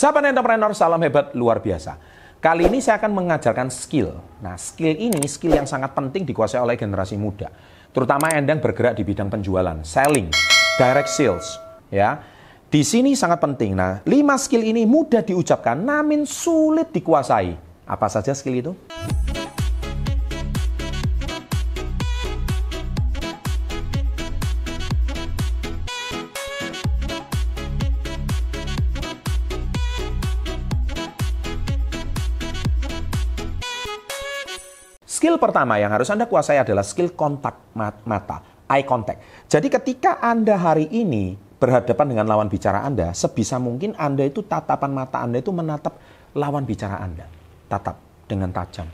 Sahabat 0.00 0.32
entrepreneur, 0.32 0.72
salam 0.72 0.96
hebat 1.04 1.36
luar 1.36 1.60
biasa. 1.60 2.00
Kali 2.40 2.72
ini 2.72 2.80
saya 2.80 2.96
akan 2.96 3.20
mengajarkan 3.20 3.68
skill. 3.68 4.16
Nah, 4.40 4.56
skill 4.56 4.96
ini 4.96 5.28
skill 5.28 5.52
yang 5.52 5.68
sangat 5.68 5.92
penting 5.92 6.24
dikuasai 6.24 6.56
oleh 6.56 6.80
generasi 6.80 7.20
muda. 7.20 7.52
Terutama 7.92 8.32
yang 8.32 8.48
bergerak 8.64 8.96
di 8.96 9.04
bidang 9.04 9.28
penjualan, 9.28 9.76
selling, 9.84 10.32
direct 10.80 11.12
sales, 11.12 11.60
ya. 11.92 12.16
Di 12.72 12.80
sini 12.80 13.12
sangat 13.12 13.44
penting. 13.44 13.76
Nah, 13.76 14.00
lima 14.08 14.40
skill 14.40 14.64
ini 14.64 14.88
mudah 14.88 15.20
diucapkan 15.20 15.76
namun 15.76 16.24
sulit 16.24 16.88
dikuasai. 16.96 17.60
Apa 17.84 18.08
saja 18.08 18.32
skill 18.32 18.56
itu? 18.56 18.72
Skill 35.20 35.36
pertama 35.36 35.76
yang 35.76 35.92
harus 35.92 36.08
Anda 36.08 36.24
kuasai 36.24 36.64
adalah 36.64 36.80
skill 36.80 37.12
kontak 37.12 37.52
mata, 37.76 38.40
eye 38.72 38.88
contact. 38.88 39.20
Jadi 39.52 39.68
ketika 39.68 40.16
Anda 40.16 40.56
hari 40.56 40.88
ini 40.88 41.36
berhadapan 41.60 42.16
dengan 42.16 42.24
lawan 42.24 42.48
bicara 42.48 42.80
Anda, 42.80 43.12
sebisa 43.12 43.60
mungkin 43.60 43.92
Anda 44.00 44.24
itu 44.24 44.40
tatapan 44.40 44.88
mata 44.88 45.20
Anda 45.20 45.44
itu 45.44 45.52
menatap 45.52 46.00
lawan 46.32 46.64
bicara 46.64 47.04
Anda. 47.04 47.28
Tatap 47.68 48.00
dengan 48.24 48.48
tajam. 48.48 48.88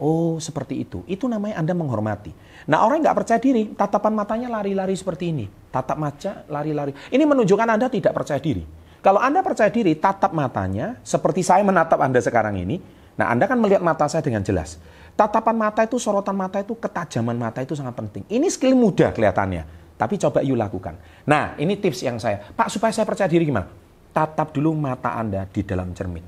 Oh, 0.00 0.40
seperti 0.40 0.88
itu. 0.88 1.04
Itu 1.04 1.28
namanya 1.28 1.60
Anda 1.60 1.76
menghormati. 1.76 2.32
Nah, 2.64 2.88
orang 2.88 3.04
nggak 3.04 3.16
percaya 3.20 3.36
diri, 3.36 3.68
tatapan 3.76 4.16
matanya 4.16 4.48
lari-lari 4.48 4.96
seperti 4.96 5.36
ini. 5.36 5.52
Tatap 5.68 6.00
mata, 6.00 6.48
lari-lari. 6.48 6.96
Ini 7.12 7.28
menunjukkan 7.28 7.68
Anda 7.68 7.92
tidak 7.92 8.16
percaya 8.16 8.40
diri. 8.40 8.64
Kalau 9.04 9.20
Anda 9.20 9.44
percaya 9.44 9.68
diri, 9.68 9.92
tatap 10.00 10.32
matanya, 10.32 10.96
seperti 11.04 11.44
saya 11.44 11.60
menatap 11.60 12.00
Anda 12.00 12.24
sekarang 12.24 12.56
ini, 12.56 12.80
nah 13.20 13.28
Anda 13.28 13.44
kan 13.44 13.60
melihat 13.60 13.84
mata 13.84 14.08
saya 14.08 14.24
dengan 14.24 14.40
jelas. 14.40 14.80
Tatapan 15.18 15.56
mata 15.58 15.82
itu, 15.82 15.98
sorotan 15.98 16.38
mata 16.38 16.62
itu, 16.62 16.78
ketajaman 16.78 17.34
mata 17.34 17.58
itu 17.58 17.74
sangat 17.74 17.98
penting. 17.98 18.22
Ini 18.30 18.46
skill 18.46 18.78
mudah 18.78 19.10
kelihatannya, 19.10 19.66
tapi 19.98 20.14
coba 20.14 20.46
yuk 20.46 20.54
lakukan. 20.54 20.94
Nah, 21.26 21.58
ini 21.58 21.74
tips 21.74 22.06
yang 22.06 22.22
saya, 22.22 22.38
Pak 22.54 22.70
supaya 22.70 22.94
saya 22.94 23.02
percaya 23.02 23.26
diri 23.26 23.42
gimana? 23.42 23.66
Tatap 24.14 24.54
dulu 24.54 24.78
mata 24.78 25.18
Anda 25.18 25.42
di 25.50 25.66
dalam 25.66 25.90
cermin. 25.90 26.22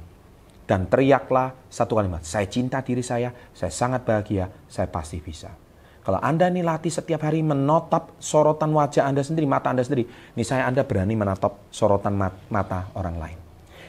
Dan 0.66 0.90
teriaklah 0.90 1.70
satu 1.70 2.02
kalimat, 2.02 2.26
saya 2.26 2.50
cinta 2.50 2.82
diri 2.82 2.98
saya, 2.98 3.30
saya 3.54 3.70
sangat 3.70 4.02
bahagia, 4.02 4.50
saya 4.66 4.90
pasti 4.90 5.22
bisa. 5.22 5.54
Kalau 6.02 6.18
Anda 6.18 6.50
ini 6.50 6.66
latih 6.66 6.90
setiap 6.90 7.22
hari 7.22 7.46
menotap 7.46 8.18
sorotan 8.18 8.74
wajah 8.74 9.06
Anda 9.06 9.22
sendiri, 9.22 9.46
mata 9.46 9.70
Anda 9.70 9.86
sendiri, 9.86 10.10
ini 10.34 10.42
saya 10.42 10.66
Anda 10.66 10.82
berani 10.82 11.14
menatap 11.14 11.70
sorotan 11.70 12.18
mata 12.50 12.90
orang 12.98 13.16
lain. 13.22 13.38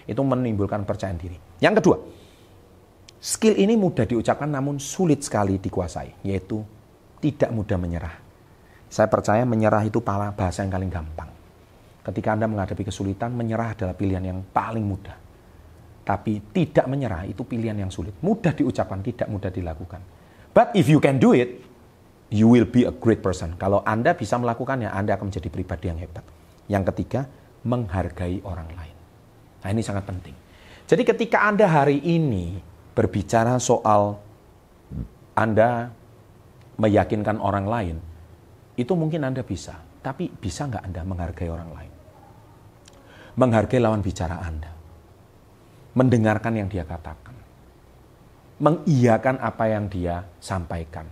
Itu 0.06 0.22
menimbulkan 0.22 0.86
percaya 0.86 1.14
diri. 1.18 1.42
Yang 1.58 1.82
kedua, 1.82 1.98
Skill 3.22 3.54
ini 3.62 3.78
mudah 3.78 4.10
diucapkan 4.10 4.50
namun 4.50 4.82
sulit 4.82 5.22
sekali 5.22 5.62
dikuasai, 5.62 6.26
yaitu 6.26 6.66
tidak 7.22 7.54
mudah 7.54 7.78
menyerah. 7.78 8.16
Saya 8.90 9.06
percaya 9.06 9.46
menyerah 9.46 9.86
itu 9.86 10.02
bahasa 10.02 10.66
yang 10.66 10.74
paling 10.74 10.90
gampang. 10.90 11.30
Ketika 12.02 12.34
Anda 12.34 12.50
menghadapi 12.50 12.82
kesulitan, 12.82 13.38
menyerah 13.38 13.78
adalah 13.78 13.94
pilihan 13.94 14.26
yang 14.26 14.42
paling 14.50 14.82
mudah. 14.82 15.14
Tapi 16.02 16.50
tidak 16.50 16.90
menyerah 16.90 17.30
itu 17.30 17.46
pilihan 17.46 17.78
yang 17.78 17.94
sulit. 17.94 18.18
Mudah 18.26 18.58
diucapkan, 18.58 19.06
tidak 19.06 19.30
mudah 19.30 19.54
dilakukan. 19.54 20.02
But 20.50 20.74
if 20.74 20.90
you 20.90 20.98
can 20.98 21.22
do 21.22 21.38
it, 21.38 21.62
you 22.34 22.50
will 22.50 22.66
be 22.66 22.90
a 22.90 22.92
great 22.92 23.22
person. 23.22 23.54
Kalau 23.62 23.86
Anda 23.86 24.18
bisa 24.18 24.42
melakukannya, 24.42 24.90
Anda 24.90 25.14
akan 25.14 25.30
menjadi 25.30 25.54
pribadi 25.54 25.94
yang 25.94 26.02
hebat. 26.02 26.26
Yang 26.66 26.90
ketiga, 26.90 27.30
menghargai 27.70 28.42
orang 28.42 28.74
lain. 28.74 28.96
Nah 29.62 29.70
ini 29.70 29.86
sangat 29.86 30.10
penting. 30.10 30.34
Jadi 30.90 31.06
ketika 31.06 31.46
Anda 31.46 31.70
hari 31.70 32.02
ini 32.02 32.71
berbicara 32.92 33.58
soal 33.58 34.20
Anda 35.38 35.92
meyakinkan 36.76 37.40
orang 37.40 37.66
lain, 37.68 37.98
itu 38.76 38.94
mungkin 38.98 39.24
Anda 39.24 39.46
bisa. 39.46 39.78
Tapi 40.02 40.34
bisa 40.34 40.66
nggak 40.66 40.84
Anda 40.90 41.02
menghargai 41.06 41.50
orang 41.52 41.72
lain? 41.72 41.94
Menghargai 43.38 43.80
lawan 43.80 44.02
bicara 44.02 44.42
Anda. 44.42 44.72
Mendengarkan 45.94 46.58
yang 46.58 46.68
dia 46.68 46.84
katakan. 46.84 47.36
Mengiyakan 48.62 49.38
apa 49.42 49.66
yang 49.70 49.86
dia 49.88 50.26
sampaikan. 50.42 51.06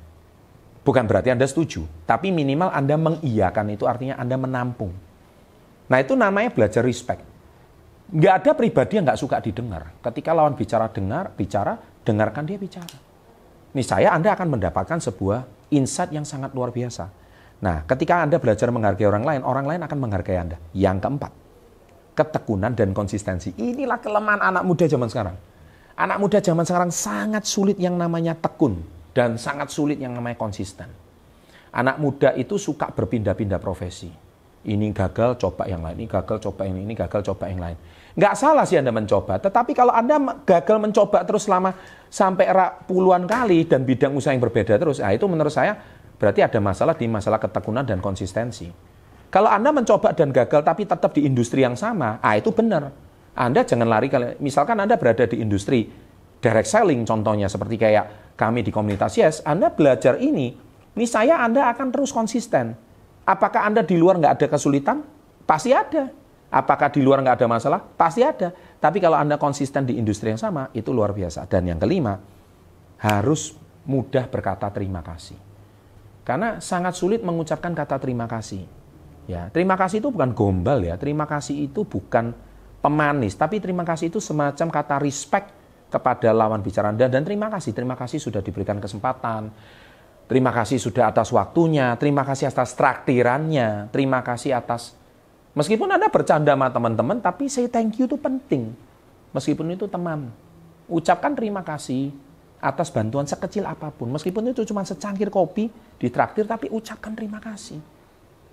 Bukan 0.82 1.06
berarti 1.06 1.30
Anda 1.30 1.46
setuju, 1.46 1.86
tapi 2.10 2.34
minimal 2.34 2.74
Anda 2.74 2.98
mengiyakan 2.98 3.78
itu 3.78 3.86
artinya 3.86 4.18
Anda 4.18 4.42
menampung. 4.42 4.94
Nah 5.90 5.98
itu 6.02 6.18
namanya 6.18 6.50
belajar 6.50 6.82
respect 6.82 7.29
nggak 8.10 8.34
ada 8.44 8.52
pribadi 8.58 8.98
yang 8.98 9.06
nggak 9.06 9.22
suka 9.22 9.38
didengar. 9.38 9.94
Ketika 10.02 10.34
lawan 10.34 10.58
bicara 10.58 10.90
dengar, 10.90 11.30
bicara, 11.38 11.78
dengarkan 12.02 12.44
dia 12.50 12.58
bicara. 12.58 12.98
Nih 13.78 13.86
saya 13.86 14.10
Anda 14.18 14.34
akan 14.34 14.58
mendapatkan 14.58 14.98
sebuah 14.98 15.70
insight 15.70 16.10
yang 16.10 16.26
sangat 16.26 16.50
luar 16.58 16.74
biasa. 16.74 17.06
Nah, 17.62 17.86
ketika 17.86 18.26
Anda 18.26 18.42
belajar 18.42 18.74
menghargai 18.74 19.06
orang 19.06 19.24
lain, 19.28 19.42
orang 19.46 19.66
lain 19.68 19.82
akan 19.86 19.98
menghargai 20.00 20.38
Anda. 20.42 20.58
Yang 20.74 21.06
keempat, 21.06 21.32
ketekunan 22.18 22.74
dan 22.74 22.96
konsistensi. 22.98 23.54
Inilah 23.60 24.02
kelemahan 24.02 24.42
anak 24.42 24.64
muda 24.66 24.90
zaman 24.90 25.12
sekarang. 25.12 25.38
Anak 26.00 26.18
muda 26.18 26.40
zaman 26.40 26.64
sekarang 26.64 26.90
sangat 26.96 27.44
sulit 27.44 27.76
yang 27.78 28.00
namanya 28.00 28.34
tekun 28.34 28.80
dan 29.12 29.36
sangat 29.36 29.70
sulit 29.70 30.00
yang 30.00 30.16
namanya 30.16 30.40
konsisten. 30.40 30.88
Anak 31.70 32.02
muda 32.02 32.34
itu 32.34 32.58
suka 32.58 32.90
berpindah-pindah 32.90 33.62
profesi 33.62 34.29
ini 34.68 34.92
gagal 34.92 35.40
coba 35.40 35.64
yang 35.72 35.80
lain, 35.80 35.96
ini 36.04 36.08
gagal 36.10 36.38
coba 36.44 36.68
yang 36.68 36.76
ini, 36.76 36.92
ini 36.92 36.96
gagal 36.98 37.24
coba 37.32 37.48
yang 37.48 37.64
lain. 37.64 37.78
Nggak 38.20 38.34
salah 38.36 38.68
sih 38.68 38.76
Anda 38.76 38.92
mencoba, 38.92 39.40
tetapi 39.40 39.72
kalau 39.72 39.96
Anda 39.96 40.20
gagal 40.44 40.78
mencoba 40.84 41.24
terus 41.24 41.48
selama 41.48 41.72
sampai 42.12 42.52
puluhan 42.84 43.24
kali 43.24 43.64
dan 43.64 43.88
bidang 43.88 44.12
usaha 44.12 44.36
yang 44.36 44.44
berbeda 44.44 44.76
terus, 44.76 45.00
nah 45.00 45.16
itu 45.16 45.24
menurut 45.32 45.54
saya 45.54 45.80
berarti 46.20 46.44
ada 46.44 46.60
masalah 46.60 47.00
di 47.00 47.08
masalah 47.08 47.40
ketekunan 47.40 47.88
dan 47.88 48.04
konsistensi. 48.04 48.68
Kalau 49.32 49.48
Anda 49.48 49.72
mencoba 49.72 50.12
dan 50.12 50.36
gagal 50.36 50.66
tapi 50.66 50.84
tetap 50.84 51.16
di 51.16 51.24
industri 51.24 51.64
yang 51.64 51.80
sama, 51.80 52.20
ah 52.20 52.36
itu 52.36 52.52
benar. 52.52 52.92
Anda 53.40 53.64
jangan 53.64 53.88
lari 53.88 54.12
kalau 54.12 54.36
misalkan 54.44 54.76
Anda 54.84 55.00
berada 55.00 55.24
di 55.24 55.40
industri 55.40 55.88
direct 56.44 56.68
selling 56.68 57.08
contohnya 57.08 57.48
seperti 57.48 57.80
kayak 57.80 58.36
kami 58.36 58.68
di 58.68 58.72
komunitas 58.76 59.16
Yes, 59.16 59.40
Anda 59.48 59.72
belajar 59.72 60.20
ini, 60.20 60.52
ini 60.98 61.06
saya 61.08 61.40
Anda 61.40 61.72
akan 61.72 61.88
terus 61.96 62.12
konsisten 62.12 62.89
Apakah 63.30 63.70
Anda 63.70 63.86
di 63.86 63.94
luar 63.94 64.18
nggak 64.18 64.34
ada 64.42 64.48
kesulitan? 64.50 65.06
Pasti 65.46 65.70
ada. 65.70 66.10
Apakah 66.50 66.90
di 66.90 67.06
luar 67.06 67.22
nggak 67.22 67.38
ada 67.38 67.46
masalah? 67.46 67.78
Pasti 67.78 68.26
ada. 68.26 68.50
Tapi 68.82 68.98
kalau 68.98 69.22
Anda 69.22 69.38
konsisten 69.38 69.86
di 69.86 70.02
industri 70.02 70.34
yang 70.34 70.42
sama, 70.42 70.74
itu 70.74 70.90
luar 70.90 71.14
biasa. 71.14 71.46
Dan 71.46 71.70
yang 71.70 71.78
kelima, 71.78 72.18
harus 72.98 73.54
mudah 73.86 74.26
berkata 74.26 74.74
terima 74.74 75.06
kasih. 75.06 75.38
Karena 76.26 76.58
sangat 76.58 76.98
sulit 76.98 77.22
mengucapkan 77.22 77.78
kata 77.78 78.02
terima 78.02 78.26
kasih. 78.26 78.66
Ya, 79.30 79.54
terima 79.54 79.78
kasih 79.78 80.02
itu 80.02 80.10
bukan 80.10 80.34
gombal 80.34 80.82
ya. 80.82 80.98
Terima 80.98 81.30
kasih 81.30 81.70
itu 81.70 81.86
bukan 81.86 82.34
pemanis, 82.82 83.38
tapi 83.38 83.62
terima 83.62 83.86
kasih 83.86 84.10
itu 84.10 84.18
semacam 84.18 84.68
kata 84.74 84.98
respect 84.98 85.54
kepada 85.90 86.32
lawan 86.32 86.62
bicara 86.62 86.94
Anda 86.94 87.10
dan 87.10 87.26
terima 87.26 87.50
kasih, 87.50 87.74
terima 87.74 87.98
kasih 87.98 88.22
sudah 88.22 88.40
diberikan 88.46 88.78
kesempatan, 88.78 89.50
Terima 90.30 90.54
kasih 90.54 90.78
sudah 90.78 91.10
atas 91.10 91.34
waktunya, 91.34 91.98
terima 91.98 92.22
kasih 92.22 92.54
atas 92.54 92.78
traktirannya, 92.78 93.90
terima 93.90 94.22
kasih 94.22 94.54
atas 94.54 94.94
meskipun 95.58 95.90
Anda 95.90 96.06
bercanda 96.06 96.54
sama 96.54 96.70
teman-teman, 96.70 97.18
tapi 97.18 97.50
say 97.50 97.66
thank 97.66 97.98
you 97.98 98.06
itu 98.06 98.14
penting. 98.14 98.78
Meskipun 99.34 99.74
itu 99.74 99.90
teman, 99.90 100.30
ucapkan 100.86 101.34
terima 101.34 101.66
kasih 101.66 102.14
atas 102.62 102.94
bantuan 102.94 103.26
sekecil 103.26 103.66
apa 103.66 103.90
pun. 103.90 104.14
Meskipun 104.14 104.54
itu 104.54 104.62
cuma 104.70 104.86
secangkir 104.86 105.34
kopi 105.34 105.74
di 105.98 106.08
traktir, 106.14 106.46
tapi 106.46 106.70
ucapkan 106.70 107.18
terima 107.18 107.42
kasih. 107.42 107.82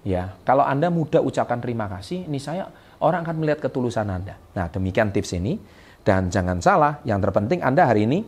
Ya, 0.01 0.33
kalau 0.49 0.65
Anda 0.65 0.89
mudah 0.89 1.21
ucapkan 1.21 1.61
terima 1.61 1.93
kasih, 1.93 2.25
ini 2.25 2.41
saya 2.41 2.73
orang 3.05 3.21
akan 3.21 3.37
melihat 3.37 3.69
ketulusan 3.69 4.09
Anda. 4.09 4.41
Nah, 4.57 4.73
demikian 4.73 5.13
tips 5.13 5.37
ini. 5.37 5.61
Dan 6.07 6.31
jangan 6.31 6.63
salah, 6.63 7.03
yang 7.03 7.19
terpenting 7.19 7.61
Anda 7.67 7.83
hari 7.91 8.07
ini 8.07 8.23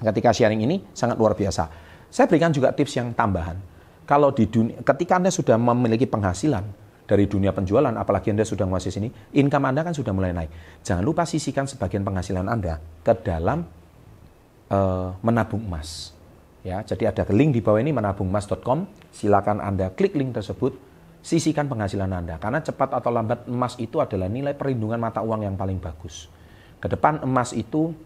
ketika 0.00 0.32
sharing 0.32 0.64
ini 0.64 0.80
sangat 0.96 1.20
luar 1.20 1.36
biasa 1.36 1.91
saya 2.12 2.28
berikan 2.28 2.52
juga 2.52 2.76
tips 2.76 3.00
yang 3.00 3.16
tambahan. 3.16 3.56
Kalau 4.04 4.36
di 4.36 4.44
dunia, 4.44 4.84
ketika 4.84 5.16
Anda 5.16 5.32
sudah 5.32 5.56
memiliki 5.56 6.04
penghasilan 6.04 6.60
dari 7.08 7.24
dunia 7.24 7.56
penjualan, 7.56 7.88
apalagi 7.96 8.28
Anda 8.28 8.44
sudah 8.44 8.68
menguasai 8.68 8.92
sini, 8.92 9.08
income 9.32 9.72
Anda 9.72 9.80
kan 9.80 9.96
sudah 9.96 10.12
mulai 10.12 10.36
naik. 10.36 10.52
Jangan 10.84 11.00
lupa 11.00 11.24
sisihkan 11.24 11.64
sebagian 11.64 12.04
penghasilan 12.04 12.44
Anda 12.52 12.76
ke 13.00 13.16
dalam 13.24 13.64
uh, 14.68 15.16
menabung 15.24 15.64
emas. 15.64 16.12
Ya, 16.60 16.84
jadi 16.84 17.10
ada 17.10 17.24
link 17.32 17.56
di 17.56 17.64
bawah 17.64 17.80
ini 17.80 17.96
menabungmas.com. 17.96 18.84
Silakan 19.08 19.64
Anda 19.64 19.88
klik 19.96 20.12
link 20.12 20.36
tersebut, 20.36 20.76
sisihkan 21.24 21.64
penghasilan 21.72 22.12
Anda. 22.12 22.36
Karena 22.36 22.60
cepat 22.60 22.92
atau 22.92 23.08
lambat 23.08 23.48
emas 23.48 23.80
itu 23.80 24.04
adalah 24.04 24.28
nilai 24.28 24.52
perlindungan 24.52 25.00
mata 25.00 25.24
uang 25.24 25.48
yang 25.48 25.56
paling 25.56 25.80
bagus. 25.80 26.28
Ke 26.76 26.92
depan 26.92 27.24
emas 27.24 27.56
itu 27.56 27.96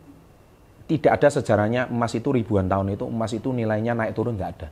tidak 0.86 1.18
ada 1.18 1.28
sejarahnya 1.28 1.90
emas 1.90 2.14
itu 2.14 2.30
ribuan 2.30 2.70
tahun 2.70 2.94
itu 2.94 3.04
emas 3.10 3.34
itu 3.34 3.50
nilainya 3.50 3.98
naik 3.98 4.14
turun 4.14 4.38
nggak 4.38 4.50
ada. 4.58 4.68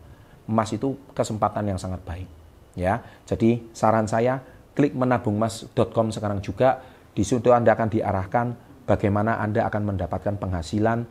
Emas 0.46 0.70
itu 0.70 0.94
kesempatan 1.12 1.66
yang 1.66 1.78
sangat 1.80 2.00
baik. 2.06 2.28
Ya, 2.74 3.02
jadi 3.26 3.62
saran 3.70 4.10
saya 4.10 4.42
klik 4.74 4.98
menabungmas.com 4.98 6.10
sekarang 6.10 6.42
juga 6.42 6.82
Di 7.14 7.22
situ 7.22 7.54
Anda 7.54 7.78
akan 7.78 7.94
diarahkan 7.94 8.46
bagaimana 8.90 9.38
Anda 9.38 9.70
akan 9.70 9.94
mendapatkan 9.94 10.34
penghasilan, 10.34 11.06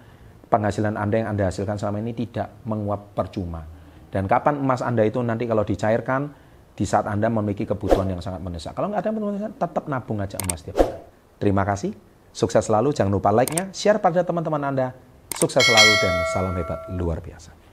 penghasilan 0.51 0.99
Anda 0.99 1.23
yang 1.23 1.29
Anda 1.31 1.47
hasilkan 1.47 1.79
selama 1.79 2.03
ini 2.03 2.11
tidak 2.11 2.51
menguap 2.67 3.15
percuma. 3.15 3.63
Dan 4.11 4.27
kapan 4.27 4.59
emas 4.59 4.83
Anda 4.83 5.07
itu 5.07 5.23
nanti 5.23 5.47
kalau 5.47 5.63
dicairkan, 5.63 6.27
di 6.73 6.83
saat 6.83 7.05
Anda 7.05 7.29
memiliki 7.29 7.63
kebutuhan 7.63 8.09
yang 8.09 8.19
sangat 8.19 8.41
mendesak. 8.41 8.75
Kalau 8.75 8.91
nggak 8.91 9.01
ada 9.01 9.09
kebutuhan, 9.15 9.53
tetap 9.55 9.83
nabung 9.87 10.19
aja 10.19 10.37
emas 10.43 10.59
tiap 10.59 10.75
hari. 10.75 10.99
Terima 11.39 11.63
kasih, 11.63 11.95
sukses 12.33 12.65
selalu, 12.65 12.91
jangan 12.91 13.13
lupa 13.13 13.29
like-nya, 13.29 13.69
share 13.71 14.01
pada 14.01 14.25
teman-teman 14.25 14.73
Anda, 14.73 14.87
sukses 15.37 15.61
selalu 15.63 15.93
dan 16.01 16.13
salam 16.33 16.53
hebat 16.57 16.79
luar 16.97 17.21
biasa. 17.21 17.72